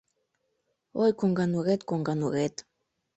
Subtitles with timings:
[1.03, 2.55] Ой, Коҥганурет, Коҥганурет